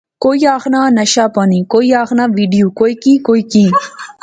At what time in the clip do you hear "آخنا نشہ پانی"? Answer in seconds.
0.55-1.59